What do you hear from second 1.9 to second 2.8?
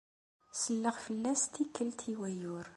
i wayyur.